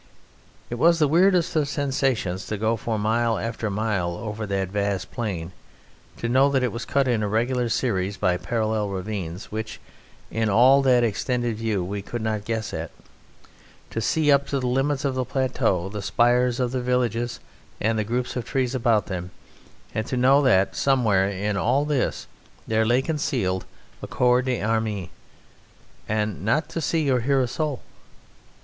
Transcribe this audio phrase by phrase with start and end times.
[0.71, 5.11] It was the weirdest of sensations to go for mile after mile over that vast
[5.11, 5.51] plain,
[6.17, 9.79] to know that it was cut in regular series by parallel ravines which
[10.31, 12.89] in all that extended view we could not guess at;
[13.91, 17.39] to see up to the limits of the plateau the spires of villages
[17.79, 19.29] and the groups of trees about them,
[19.93, 22.25] and to know that somewhere in all this
[22.65, 23.65] there lay concealed
[24.01, 25.09] a corps d'armée
[26.09, 27.83] and not to see or hear a soul.